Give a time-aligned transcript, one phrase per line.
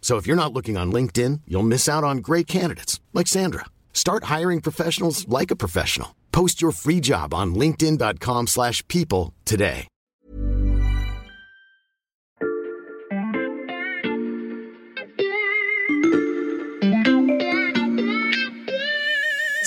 [0.00, 3.66] So if you're not looking on LinkedIn, you'll miss out on great candidates like Sandra.
[3.92, 6.16] Start hiring professionals like a professional.
[6.32, 9.86] Post your free job on linkedin.com/people today.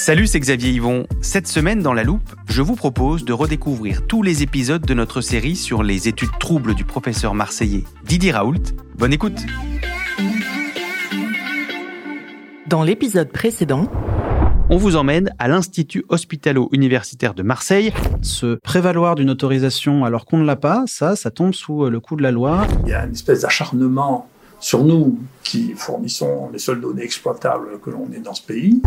[0.06, 1.08] Salut, c'est Xavier Yvon.
[1.22, 5.22] Cette semaine dans La Loupe, je vous propose de redécouvrir tous les épisodes de notre
[5.22, 8.74] série sur les études troubles du professeur marseillais Didier Raoult.
[8.98, 9.40] Bonne écoute
[12.68, 13.90] Dans l'épisode précédent,
[14.70, 17.92] On vous emmène à l'Institut hospitalo-universitaire de Marseille.
[18.22, 22.00] se prévaloir d'une autorisation alors qu'on ne l'a pas, ça, ça tombe sous euh, le
[22.00, 22.66] coup de la loi.
[22.86, 24.30] Il y a une espèce d'acharnement
[24.62, 28.82] sur nous qui fournissons les seules données exploitables que l'on ait dans ce pays.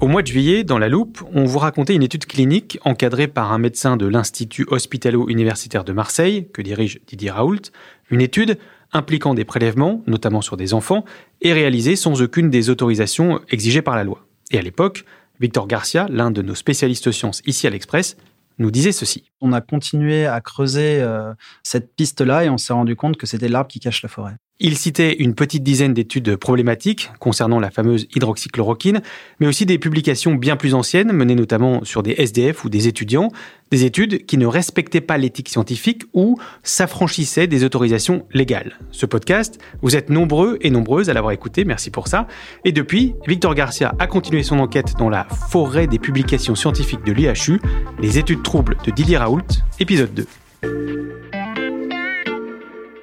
[0.00, 3.52] Au mois de juillet, dans La Loupe, on vous racontait une étude clinique encadrée par
[3.52, 7.70] un médecin de l'Institut hospitalo-universitaire de Marseille, que dirige Didier Raoult,
[8.10, 8.58] une étude
[8.92, 11.04] impliquant des prélèvements, notamment sur des enfants,
[11.40, 14.26] et réalisée sans aucune des autorisations exigées par la loi.
[14.50, 15.04] Et à l'époque,
[15.40, 18.16] Victor Garcia, l'un de nos spécialistes sciences ici à l'Express,
[18.58, 19.30] nous disait ceci.
[19.40, 21.32] On a continué à creuser euh,
[21.62, 24.36] cette piste-là et on s'est rendu compte que c'était l'arbre qui cache la forêt.
[24.60, 29.02] Il citait une petite dizaine d'études problématiques concernant la fameuse hydroxychloroquine,
[29.38, 33.30] mais aussi des publications bien plus anciennes, menées notamment sur des SDF ou des étudiants,
[33.70, 38.80] des études qui ne respectaient pas l'éthique scientifique ou s'affranchissaient des autorisations légales.
[38.90, 42.26] Ce podcast, vous êtes nombreux et nombreuses à l'avoir écouté, merci pour ça.
[42.64, 47.12] Et depuis, Victor Garcia a continué son enquête dans la forêt des publications scientifiques de
[47.12, 47.60] l'IHU,
[48.00, 49.46] les études troubles de Didier Raoult,
[49.78, 50.26] épisode 2.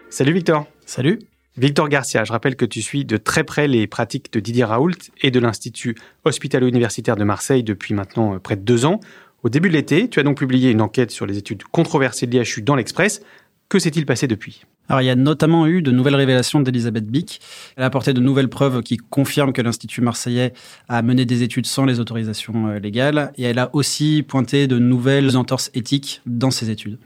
[0.09, 1.19] Salut Victor Salut
[1.57, 4.97] Victor Garcia, je rappelle que tu suis de très près les pratiques de Didier Raoult
[5.21, 5.95] et de l'Institut
[6.25, 8.99] hospitalo-universitaire de Marseille depuis maintenant euh, près de deux ans.
[9.41, 12.38] Au début de l'été, tu as donc publié une enquête sur les études controversées de
[12.38, 13.21] l'IHU dans l'Express.
[13.69, 14.66] Que s'est-il passé depuis?
[14.90, 17.41] Alors, il y a notamment eu de nouvelles révélations d'Elisabeth Bick.
[17.75, 20.53] Elle a apporté de nouvelles preuves qui confirment que l'Institut marseillais
[20.90, 23.31] a mené des études sans les autorisations euh, légales.
[23.38, 26.97] Et elle a aussi pointé de nouvelles entorses éthiques dans ces études.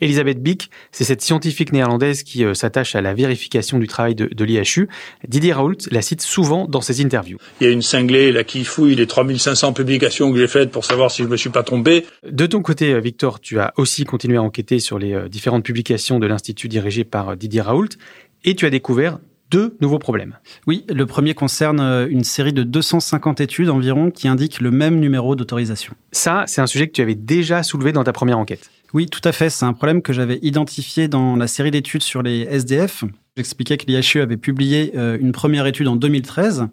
[0.00, 4.26] Elisabeth Bick, c'est cette scientifique néerlandaise qui euh, s'attache à la vérification du travail de,
[4.26, 4.88] de l'IHU.
[5.26, 7.38] Didier Raoult la cite souvent dans ses interviews.
[7.60, 10.84] Il y a une cinglée là qui fouille les 3500 publications que j'ai faites pour
[10.84, 12.06] savoir si je me suis pas trompé.
[12.28, 15.64] De ton côté, euh, Victor, tu as aussi continué à enquêter sur les euh, différentes
[15.64, 17.88] publications de l'Institut dirigé par Didier Raoult
[18.44, 19.18] et tu as découvert
[19.50, 20.38] deux nouveaux problèmes.
[20.66, 24.98] Oui, le premier concerne euh, une série de 250 études environ qui indiquent le même
[24.98, 25.94] numéro d'autorisation.
[26.12, 28.70] Ça, c'est un sujet que tu avais déjà soulevé dans ta première enquête.
[28.94, 29.50] Oui, tout à fait.
[29.50, 33.02] C'est un problème que j'avais identifié dans la série d'études sur les SDF.
[33.36, 36.68] J'expliquais que l'IHU avait publié euh, une première étude en 2013.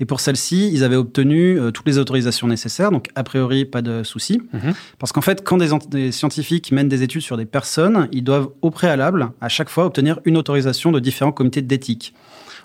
[0.00, 2.90] Et pour celle-ci, ils avaient obtenu euh, toutes les autorisations nécessaires.
[2.90, 4.40] Donc, a priori, pas de souci.
[4.54, 4.72] Mhm.
[4.98, 8.48] Parce qu'en fait, quand des, des scientifiques mènent des études sur des personnes, ils doivent
[8.62, 12.14] au préalable, à chaque fois, obtenir une autorisation de différents comités d'éthique.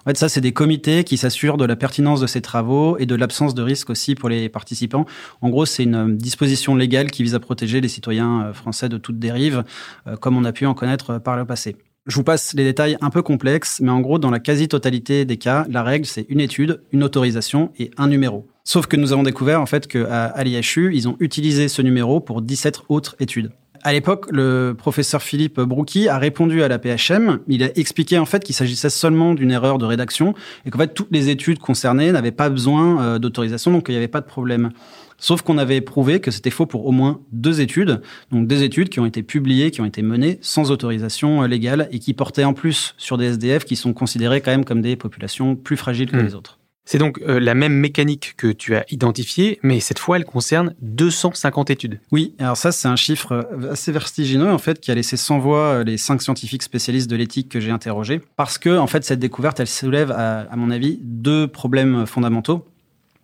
[0.05, 3.05] En fait, ça, c'est des comités qui s'assurent de la pertinence de ces travaux et
[3.05, 5.05] de l'absence de risque aussi pour les participants.
[5.41, 8.89] En gros, c'est une euh, disposition légale qui vise à protéger les citoyens euh, français
[8.89, 9.63] de toute dérive,
[10.07, 11.75] euh, comme on a pu en connaître par le passé.
[12.07, 15.37] Je vous passe les détails un peu complexes, mais en gros, dans la quasi-totalité des
[15.37, 18.47] cas, la règle, c'est une étude, une autorisation et un numéro.
[18.63, 22.41] Sauf que nous avons découvert en fait qu'à l'IHU, ils ont utilisé ce numéro pour
[22.41, 23.51] 17 autres études.
[23.83, 27.39] À l'époque, le professeur Philippe Brouki a répondu à la PHM.
[27.47, 30.35] Il a expliqué en fait qu'il s'agissait seulement d'une erreur de rédaction
[30.65, 33.97] et qu'en fait toutes les études concernées n'avaient pas besoin euh, d'autorisation, donc il n'y
[33.97, 34.71] avait pas de problème.
[35.17, 38.01] Sauf qu'on avait prouvé que c'était faux pour au moins deux études,
[38.31, 41.87] donc des études qui ont été publiées, qui ont été menées sans autorisation euh, légale
[41.91, 44.95] et qui portaient en plus sur des SDF qui sont considérés quand même comme des
[44.95, 46.25] populations plus fragiles que Hmm.
[46.25, 46.60] les autres.
[46.91, 50.75] C'est donc euh, la même mécanique que tu as identifiée, mais cette fois, elle concerne
[50.81, 52.01] 250 études.
[52.11, 55.39] Oui, alors ça, c'est un chiffre euh, assez vertigineux, en fait, qui a laissé sans
[55.39, 58.19] voix euh, les cinq scientifiques spécialistes de l'éthique que j'ai interrogés.
[58.35, 62.65] Parce que, en fait, cette découverte, elle soulève, à, à mon avis, deux problèmes fondamentaux.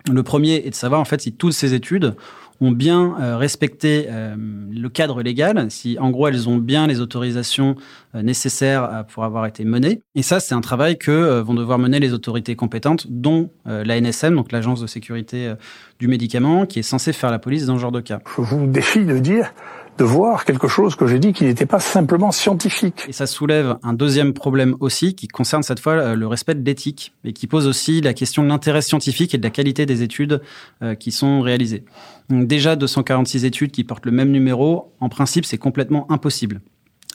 [0.10, 2.16] Le premier est de savoir en fait si toutes ces études
[2.62, 7.00] ont bien euh, respecté euh, le cadre légal, si en gros elles ont bien les
[7.02, 7.76] autorisations
[8.16, 10.02] euh, nécessaires pour avoir été menées.
[10.16, 14.52] Et ça, c'est un travail que vont devoir mener les autorités compétentes, dont l'ANSM, donc
[14.52, 15.54] l'Agence de sécurité
[16.00, 18.20] du médicament, qui est censée faire la police dans ce genre de cas.
[18.38, 19.54] Je vous défie de dire
[19.98, 23.04] de voir quelque chose que j'ai dit qui n'était pas simplement scientifique.
[23.08, 26.64] Et ça soulève un deuxième problème aussi qui concerne cette fois euh, le respect de
[26.64, 30.04] l'éthique et qui pose aussi la question de l'intérêt scientifique et de la qualité des
[30.04, 30.42] études
[30.84, 31.84] euh, qui sont réalisées.
[32.30, 36.62] Donc déjà 246 études qui portent le même numéro, en principe c'est complètement impossible.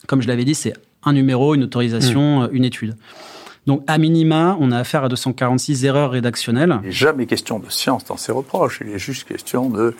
[0.07, 2.49] Comme je l'avais dit, c'est un numéro, une autorisation, mmh.
[2.51, 2.95] une étude.
[3.65, 6.77] Donc, à minima, on a affaire à 246 erreurs rédactionnelles.
[6.81, 8.81] Il n'est jamais question de science dans ces reproches.
[8.85, 9.95] Il est juste question de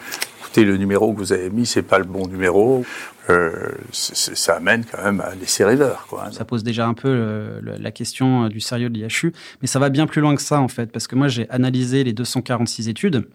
[0.58, 2.86] le numéro que vous avez mis, c'est pas le bon numéro.
[3.30, 6.06] Euh, ça amène quand même à laisser rêveur.
[6.10, 6.30] Quoi.
[6.32, 10.08] Ça pose déjà un peu la question du sérieux de l'IHU, mais ça va bien
[10.08, 13.26] plus loin que ça en fait, parce que moi j'ai analysé les 246 études.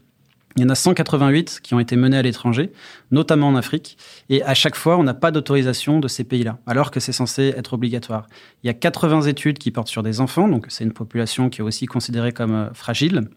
[0.56, 2.72] Il y en a 188 qui ont été menées à l'étranger,
[3.12, 3.96] notamment en Afrique,
[4.28, 7.54] et à chaque fois, on n'a pas d'autorisation de ces pays-là, alors que c'est censé
[7.56, 8.26] être obligatoire.
[8.64, 11.60] Il y a 80 études qui portent sur des enfants, donc c'est une population qui
[11.60, 13.28] est aussi considérée comme euh, fragile.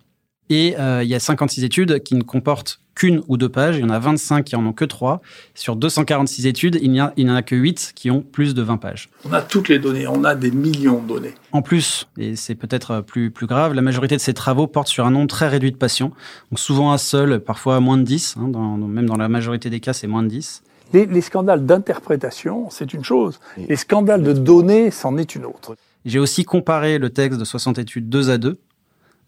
[0.49, 3.77] Et euh, il y a 56 études qui ne comportent qu'une ou deux pages.
[3.77, 5.21] Il y en a 25 qui en ont que trois.
[5.55, 9.09] Sur 246 études, il n'y en a que 8 qui ont plus de 20 pages.
[9.23, 11.33] On a toutes les données, on a des millions de données.
[11.53, 15.05] En plus, et c'est peut-être plus, plus grave, la majorité de ces travaux portent sur
[15.05, 16.11] un nombre très réduit de patients.
[16.51, 18.35] Donc souvent un seul, parfois moins de 10.
[18.37, 18.51] Hein,
[18.87, 20.63] même dans la majorité des cas, c'est moins de 10.
[20.93, 23.39] Les, les scandales d'interprétation, c'est une chose.
[23.69, 25.77] Les scandales de données, c'en est une autre.
[26.03, 28.55] J'ai aussi comparé le texte de 60 études deux à deux euh,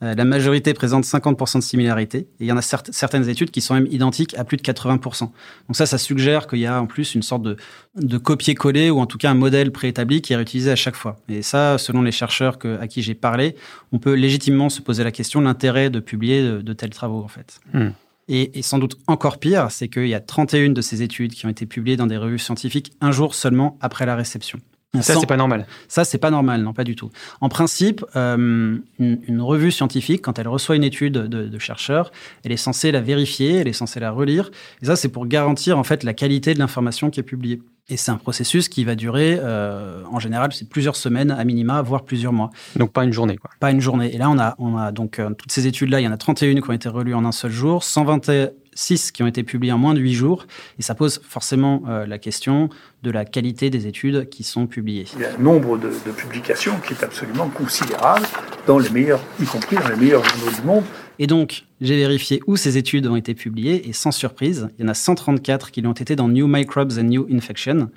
[0.02, 2.18] la majorité présente 50% de similarité.
[2.18, 5.20] Et il y en a certaines études qui sont même identiques à plus de 80%.
[5.20, 5.32] Donc
[5.72, 7.58] ça, ça suggère qu'il y a en plus une sorte de,
[7.96, 11.18] de copier-coller ou en tout cas un modèle préétabli qui est réutilisé à chaque fois.
[11.30, 13.56] Et ça, selon les chercheurs que, à qui j'ai parlé,
[13.92, 17.28] on peut légitimement se poser la question de l'intérêt de publier de, tels travaux en
[17.28, 17.60] fait.
[17.74, 17.90] Hmm.
[18.28, 21.46] Et, et, sans doute encore pire, c'est qu'il y a 31 de ces études qui
[21.46, 24.60] ont été publiées dans des revues scientifiques un jour seulement après la réception.
[25.02, 25.66] Ça, c'est pas normal.
[25.88, 27.10] Ça, c'est pas normal, non, pas du tout.
[27.42, 32.12] En principe, euh, une, revue scientifique, quand elle reçoit une étude de, de, chercheurs,
[32.44, 34.52] elle est censée la vérifier, elle est censée la relire.
[34.84, 37.60] Et ça, c'est pour garantir en fait la qualité de l'information qui est publiée.
[37.90, 41.82] Et c'est un processus qui va durer, euh, en général, c'est plusieurs semaines à minima,
[41.82, 42.50] voire plusieurs mois.
[42.76, 43.50] Donc pas une journée, quoi.
[43.60, 44.14] Pas une journée.
[44.14, 46.18] Et là, on a, on a donc euh, toutes ces études-là, il y en a
[46.18, 49.74] 31 qui ont été relues en un seul jour, 121 6 qui ont été publiés
[49.74, 50.46] en moins de 8 jours.
[50.80, 52.70] Et ça pose forcément euh, la question
[53.04, 55.06] de la qualité des études qui sont publiées.
[55.16, 58.26] Il y a un nombre de, publications qui est absolument considérable,
[58.66, 60.84] dans les meilleurs, y compris dans les meilleurs journaux du monde.
[61.20, 64.86] Et donc, j'ai vérifié où ces études ont été publiées, et sans surprise, il y
[64.86, 67.90] en a 134 qui l'ont été dans New Microbes and New Infection.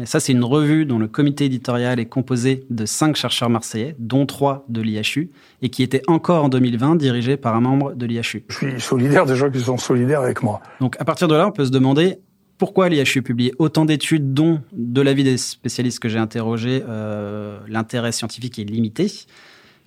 [0.00, 3.94] Et ça, c'est une revue dont le comité éditorial est composé de cinq chercheurs marseillais,
[3.98, 5.30] dont trois de l'IHU,
[5.60, 8.44] et qui était encore en 2020 dirigé par un membre de l'IHU.
[8.48, 10.62] Je suis solidaire des gens qui sont solidaires avec moi.
[10.80, 12.18] Donc, à partir de là, on peut se demander
[12.56, 18.12] pourquoi l'IHU publie autant d'études dont, de l'avis des spécialistes que j'ai interrogés, euh, l'intérêt
[18.12, 19.12] scientifique est limité.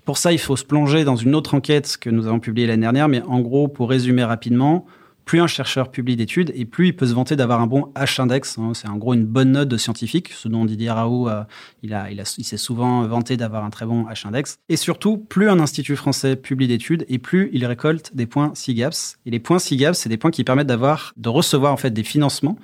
[0.04, 2.82] Pour ça, il faut se plonger dans une autre enquête que nous avons publiée l'année
[2.82, 4.86] dernière, mais en gros, pour résumer rapidement,
[5.26, 8.60] plus un chercheur publie d'études et plus il peut se vanter d'avoir un bon H-index.
[8.60, 8.72] Hein.
[8.74, 11.44] c'est en gros une bonne note de scientifique, ce dont Didier Raoult, euh,
[11.84, 14.58] il, a, il, a, il s'est souvent vanté d'avoir un très bon H-index.
[14.70, 19.18] Et surtout, plus un institut français publie d'études et plus il récolte des points SIGAPS.
[19.26, 22.04] Et les points SIGAPS, c'est des points qui permettent d'avoir, de recevoir en fait des
[22.04, 22.58] financements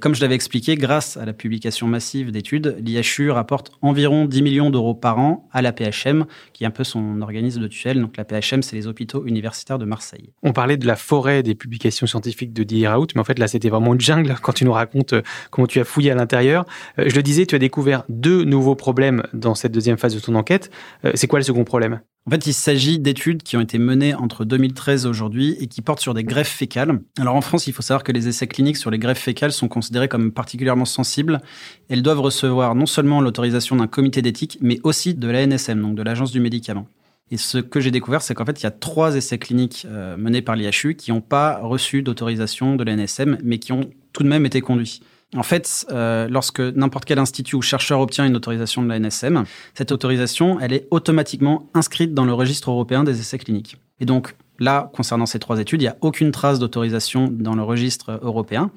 [0.00, 4.70] comme je l'avais expliqué, grâce à la publication massive d'études, l'IHU rapporte environ 10 millions
[4.70, 8.00] d'euros par an à la PHM, qui est un peu son organisme de tutelle.
[8.00, 10.32] Donc la PHM, c'est les hôpitaux universitaires de Marseille.
[10.42, 13.48] On parlait de la forêt des publications scientifiques de Didier Raoult, mais en fait là,
[13.48, 16.64] c'était vraiment une jungle quand tu nous racontes euh, comment tu as fouillé à l'intérieur.
[16.98, 20.20] Euh, je le disais, tu as découvert deux nouveaux problèmes dans cette deuxième phase de
[20.20, 20.70] ton enquête.
[21.04, 22.00] Euh, c'est quoi le second problème?
[22.24, 25.82] En fait, il s'agit d'études qui ont été menées entre 2013 et aujourd'hui et qui
[25.82, 27.00] portent sur des greffes fécales.
[27.18, 29.66] Alors en France, il faut savoir que les essais cliniques sur les greffes fécales sont
[29.66, 31.40] considérés comme particulièrement sensibles.
[31.88, 36.02] Elles doivent recevoir non seulement l'autorisation d'un comité d'éthique, mais aussi de l'ANSM, donc de
[36.02, 36.86] l'Agence du médicament.
[37.32, 40.16] Et ce que j'ai découvert, c'est qu'en fait, il y a trois essais cliniques euh,
[40.16, 44.28] menés par l'IHU qui n'ont pas reçu d'autorisation de l'ANSM, mais qui ont tout de
[44.28, 45.00] même été conduits.
[45.34, 49.44] En fait, euh, lorsque n'importe quel institut ou chercheur obtient une autorisation de la NSM,
[49.74, 53.78] cette autorisation, elle est automatiquement inscrite dans le registre européen des essais cliniques.
[53.98, 57.62] Et donc là, concernant ces trois études, il n'y a aucune trace d'autorisation dans le
[57.62, 58.70] registre européen.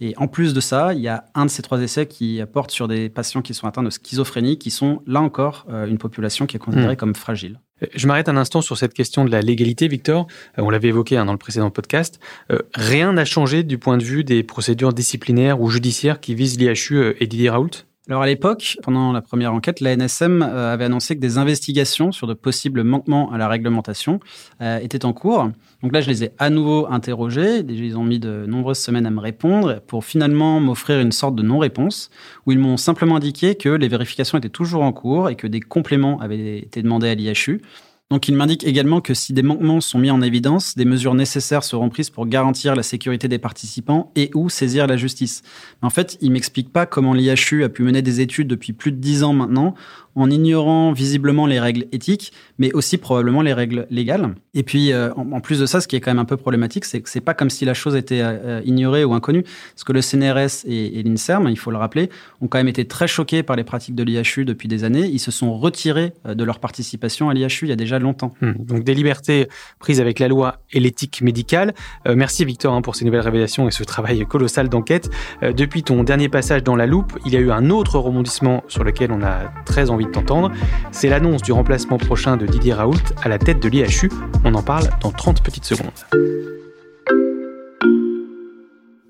[0.00, 2.70] Et en plus de ça, il y a un de ces trois essais qui porte
[2.70, 6.46] sur des patients qui sont atteints de schizophrénie, qui sont là encore euh, une population
[6.46, 6.98] qui est considérée hmm.
[6.98, 7.60] comme fragile.
[7.94, 10.26] Je m'arrête un instant sur cette question de la légalité, Victor.
[10.58, 12.20] Euh, on l'avait évoqué hein, dans le précédent podcast.
[12.50, 16.58] Euh, rien n'a changé du point de vue des procédures disciplinaires ou judiciaires qui visent
[16.58, 17.84] l'IHU et Didier Raoult?
[18.10, 22.12] Alors à l'époque, pendant la première enquête, la NSM euh, avait annoncé que des investigations
[22.12, 24.20] sur de possibles manquements à la réglementation
[24.60, 25.48] euh, étaient en cours.
[25.82, 27.60] Donc là, je les ai à nouveau interrogés.
[27.60, 31.42] Ils ont mis de nombreuses semaines à me répondre pour finalement m'offrir une sorte de
[31.42, 32.10] non-réponse
[32.44, 35.60] où ils m'ont simplement indiqué que les vérifications étaient toujours en cours et que des
[35.60, 37.62] compléments avaient été demandés à l'IHU.
[38.10, 41.64] Donc il m'indique également que si des manquements sont mis en évidence, des mesures nécessaires
[41.64, 45.42] seront prises pour garantir la sécurité des participants et ou saisir la justice.
[45.80, 48.98] En fait, il m'explique pas comment l'IHU a pu mener des études depuis plus de
[48.98, 49.74] dix ans maintenant
[50.16, 54.34] en ignorant visiblement les règles éthiques, mais aussi probablement les règles légales.
[54.54, 56.84] Et puis, euh, en, plus de ça, ce qui est quand même un peu problématique,
[56.84, 59.92] c'est que c'est pas comme si la chose était euh, ignorée ou inconnue, parce que
[59.92, 63.42] le CNRS et, et l'INSERM, il faut le rappeler, ont quand même été très choqués
[63.42, 65.08] par les pratiques de l'IHU depuis des années.
[65.12, 68.32] Ils se sont retirés euh, de leur participation à l'IHU il y a déjà longtemps.
[68.40, 68.52] Hmm.
[68.58, 69.48] donc des libertés
[69.78, 71.74] prises avec la loi et l'éthique médicale.
[72.06, 75.10] merci Victor hein, pour ces nouvelles révélations et ce travail colossal d'enquête.
[75.42, 78.84] depuis ton dernier passage dans la loupe, il y a eu un autre rebondissement sur
[78.84, 80.50] lequel on a très envie d'entendre,
[80.90, 84.10] c'est l'annonce du remplacement prochain de Didier Raoult à la tête de l'IHU.
[84.44, 85.90] On en parle dans 30 petites secondes.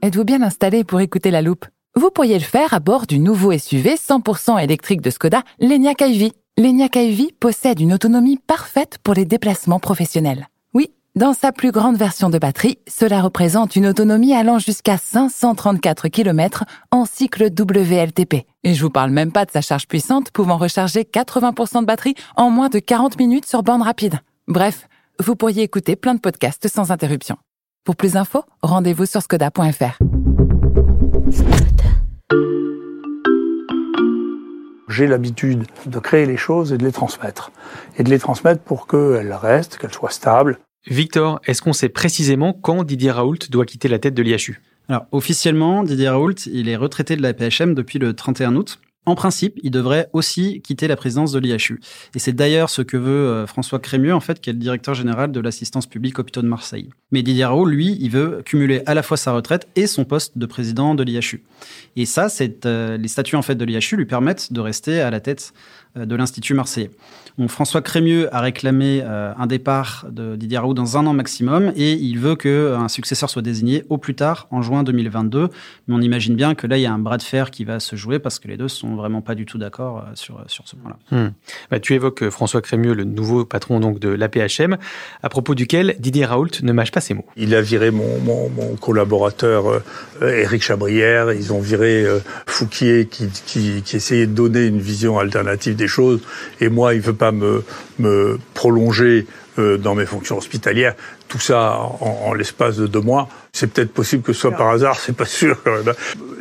[0.03, 1.65] Êtes-vous bien installé pour écouter la loupe?
[1.97, 6.33] Vous pourriez le faire à bord du nouveau SUV 100% électrique de Skoda, l'Enyaq iV.
[6.57, 10.49] L'Enyaq iV possède une autonomie parfaite pour les déplacements professionnels.
[11.17, 16.65] Dans sa plus grande version de batterie, cela représente une autonomie allant jusqu'à 534 km
[16.91, 18.47] en cycle WLTP.
[18.65, 22.17] Et je vous parle même pas de sa charge puissante pouvant recharger 80% de batterie
[22.35, 24.19] en moins de 40 minutes sur bande rapide.
[24.49, 24.89] Bref,
[25.21, 27.37] vous pourriez écouter plein de podcasts sans interruption.
[27.85, 30.03] Pour plus d'infos, rendez-vous sur skoda.fr.
[34.95, 37.51] J'ai l'habitude de créer les choses et de les transmettre.
[37.99, 40.61] Et de les transmettre pour qu'elles restent, qu'elles soient stables.
[40.87, 44.63] Victor, est-ce qu'on sait précisément quand Didier Raoult doit quitter la tête de l'IHU?
[44.89, 48.79] Alors, officiellement, Didier Raoult, il est retraité de la PHM depuis le 31 août.
[49.07, 51.81] En principe, il devrait aussi quitter la présidence de l'IHU.
[52.15, 54.95] Et c'est d'ailleurs ce que veut euh, François Crémieux, en fait, qui est le directeur
[54.95, 56.89] général de l'assistance publique hôpitaux de Marseille.
[57.11, 60.39] Mais Didier Raoult, lui, il veut cumuler à la fois sa retraite et son poste
[60.39, 61.45] de président de l'IHU.
[61.97, 65.11] Et ça, c'est euh, les statuts en fait de l'IHU lui permettent de rester à
[65.11, 65.53] la tête
[65.97, 66.91] de l'Institut marseillais.
[67.49, 71.93] François Crémieux a réclamé euh, un départ de Didier Raoult dans un an maximum et
[71.95, 75.49] il veut qu'un euh, successeur soit désigné au plus tard en juin 2022.
[75.89, 77.81] Mais on imagine bien que là, il y a un bras de fer qui va
[77.81, 80.77] se jouer parce que les deux sont vraiment pas du tout d'accord sur, sur ce
[80.77, 80.97] point-là.
[81.11, 81.33] Hmm.
[81.73, 84.77] Bah, tu évoques François Crémieux, le nouveau patron donc de l'APHM,
[85.23, 87.27] à propos duquel Didier Raoult ne mâche pas ses mots.
[87.37, 89.83] Il a viré mon, mon, collaborateur
[90.23, 92.07] Éric Chabrière, ils ont viré
[92.47, 96.21] Fouquier qui, qui, qui essayait de donner une vision alternative des choses.
[96.61, 97.65] Et moi, il veut pas me,
[97.99, 99.27] me prolonger
[99.59, 100.95] euh, dans mes fonctions hospitalières.
[101.29, 103.29] Tout ça en, l'espace de deux mois.
[103.53, 105.59] C'est peut-être possible que ce soit par hasard, c'est pas sûr.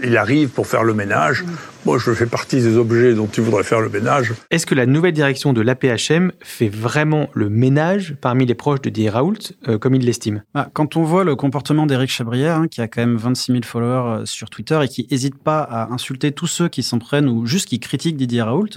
[0.03, 1.45] Il arrive pour faire le ménage.
[1.85, 4.33] Moi, je fais partie des objets dont il voudrait faire le ménage.
[4.51, 8.89] Est-ce que la nouvelle direction de l'APHM fait vraiment le ménage parmi les proches de
[8.89, 9.33] Didier Raoult,
[9.67, 10.43] euh, comme il l'estime?
[10.53, 13.63] Bah, Quand on voit le comportement d'Éric Chabrière, hein, qui a quand même 26 000
[13.65, 17.27] followers euh, sur Twitter et qui n'hésite pas à insulter tous ceux qui s'en prennent
[17.27, 18.69] ou juste qui critiquent Didier Raoult,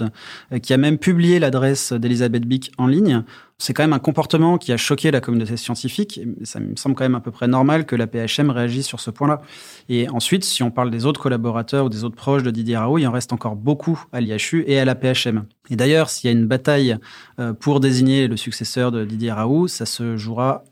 [0.61, 3.23] qui a même publié l'adresse d'Elisabeth Bick en ligne,
[3.59, 5.96] c'est quand même un comportement qui a choqué la communauté scientifique.
[6.43, 9.11] Ça me semble quand même à peu près normal que la PHM réagisse sur ce
[9.11, 9.41] point-là.
[9.89, 12.99] Et ensuite, si on parle des autres collaborateurs ou des autres proches de Didier Raoult,
[12.99, 15.45] il en reste encore beaucoup à l'IHU et à la PHM.
[15.69, 16.97] Et d'ailleurs, s'il y a une bataille
[17.39, 20.63] euh, pour désigner le successeur de Didier Raoult, ça se jouera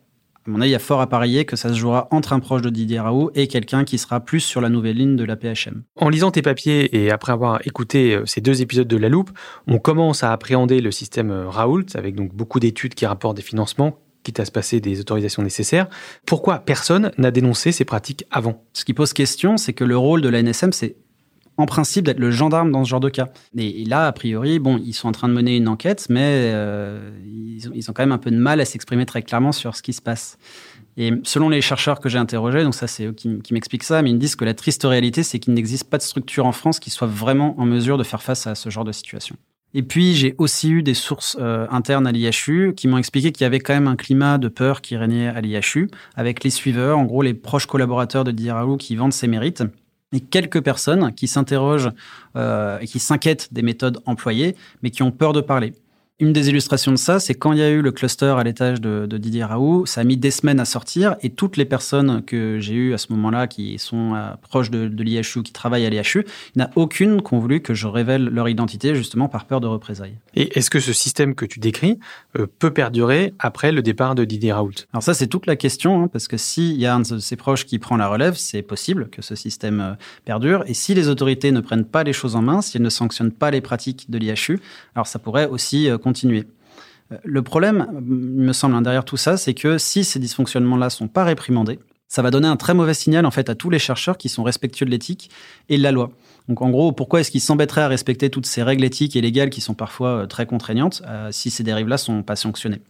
[0.47, 2.39] à mon avis, il y a fort à parier que ça se jouera entre un
[2.39, 5.35] proche de Didier Raoult et quelqu'un qui sera plus sur la nouvelle ligne de la
[5.35, 5.81] PHM.
[5.95, 9.31] En lisant tes papiers et après avoir écouté euh, ces deux épisodes de La Loupe,
[9.65, 13.41] on commence à appréhender le système euh, Raoult avec donc beaucoup d'études qui rapportent des
[13.41, 15.87] financements quitte à se passer des autorisations nécessaires.
[16.25, 18.63] Pourquoi personne n'a dénoncé ces pratiques avant?
[18.73, 20.95] Ce qui pose question, c'est que le rôle de la NSM, c'est
[21.57, 23.29] en principe d'être le gendarme dans ce genre de cas.
[23.57, 27.11] Et, là, a priori, bon, ils sont en train de mener une enquête, mais euh,
[27.23, 29.93] ils, ont, quand même un peu de mal à s'exprimer très clairement sur ce qui
[29.93, 30.37] se passe.
[30.97, 34.01] Et selon les chercheurs que j'ai interrogés, donc ça c'est eux qui, qui m'expliquent ça,
[34.01, 36.51] mais ils me disent que la triste réalité, c'est qu'il n'existe pas de structure en
[36.51, 39.35] France qui soit vraiment en mesure de faire face à ce genre de situation.
[39.77, 43.43] Et puis j'ai aussi eu des sources euh, internes à l'IHU qui m'ont expliqué qu'il
[43.43, 46.97] y avait quand même un climat de peur qui régnait à l'IHU, avec les suiveurs,
[46.97, 49.63] en gros les proches collaborateurs de Didier qui vendent ses mérites
[50.13, 51.91] et quelques personnes qui s'interrogent
[52.37, 55.73] euh, et qui s'inquiètent des méthodes employées, mais qui ont peur de parler.
[56.17, 58.79] Une des illustrations de ça, c'est quand il y a eu le cluster à l'étage
[58.79, 62.57] de, Didier Raoult, ça a mis des semaines à sortir et toutes les personnes que
[62.57, 66.23] j'ai eues à ce moment-là qui sont euh, proches de, l'IHU, qui travaillent à l'IHU,
[66.55, 69.43] il n'y en a aucune qui ont voulu que je révèle leur identité justement par
[69.43, 70.15] peur de représailles.
[70.35, 71.99] Et est-ce que ce système que tu décris
[72.39, 74.85] euh, peut perdurer après le départ de Didier Raoult?
[74.93, 77.35] Alors ça, c'est toute la question, hein, parce que s'il y a un de ses
[77.35, 79.93] proches qui prend la relève, c'est possible que ce système euh,
[80.23, 80.63] perdure.
[80.67, 83.33] Et si les autorités ne prennent pas les choses en main, si elles ne sanctionnent
[83.33, 84.61] pas les pratiques de l'IHU,
[84.95, 85.89] alors ça pourrait aussi
[87.11, 90.89] Euh, le problème, il me semble, hein, derrière tout ça, c'est que si ces dysfonctionnements-là
[90.89, 93.79] sont pas réprimandés, ça va donner un très mauvais signal en fait à tous les
[93.79, 95.29] chercheurs qui sont respectueux de l'éthique
[95.69, 96.11] et de la loi.
[96.47, 99.49] Donc en gros, pourquoi est-ce qu'ils s'embêteraient à respecter toutes ces règles éthiques et légales
[99.49, 102.81] qui sont parfois euh, très contraignantes si ces dérives-là sont pas sanctionnées?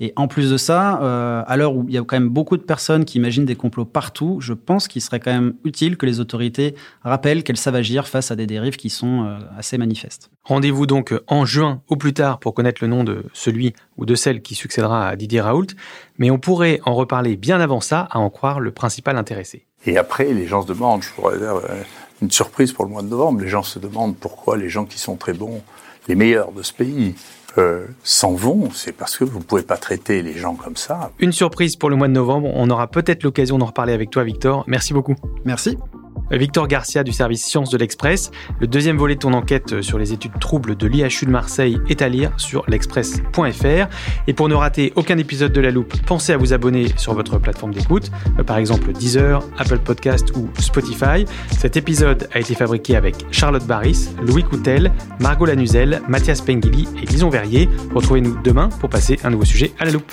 [0.00, 2.56] Et en plus de ça, euh, à l'heure où il y a quand même beaucoup
[2.56, 6.06] de personnes qui imaginent des complots partout, je pense qu'il serait quand même utile que
[6.06, 10.30] les autorités rappellent qu'elles savent agir face à des dérives qui sont euh, assez manifestes.
[10.44, 14.14] Rendez-vous donc en juin au plus tard pour connaître le nom de celui ou de
[14.14, 15.68] celle qui succédera à Didier Raoult,
[16.18, 19.66] mais on pourrait en reparler bien avant ça, à en croire le principal intéressé.
[19.86, 21.82] Et après, les gens se demandent, je pourrais dire, euh,
[22.20, 24.98] une surprise pour le mois de novembre, les gens se demandent pourquoi les gens qui
[24.98, 25.62] sont très bons,
[26.08, 27.14] les meilleurs de ce pays,
[27.58, 31.10] euh, s'en vont, c'est parce que vous ne pouvez pas traiter les gens comme ça.
[31.18, 34.24] Une surprise pour le mois de novembre, on aura peut-être l'occasion d'en reparler avec toi
[34.24, 34.64] Victor.
[34.66, 35.16] Merci beaucoup.
[35.44, 35.76] Merci.
[36.32, 38.30] Victor Garcia du service Sciences de l'Express.
[38.60, 42.02] Le deuxième volet de ton enquête sur les études troubles de l'IHU de Marseille est
[42.02, 43.88] à lire sur l'express.fr.
[44.26, 47.38] Et pour ne rater aucun épisode de La Loupe, pensez à vous abonner sur votre
[47.38, 51.24] plateforme d'écoute, euh, par exemple Deezer, Apple Podcast ou Spotify.
[51.50, 57.06] Cet épisode a été fabriqué avec Charlotte Barris, Louis Coutel, Margot Lanuzel, Mathias Pengili et
[57.06, 57.68] Lison Verrier.
[57.94, 60.12] Retrouvez-nous demain pour passer un nouveau sujet à La Loupe.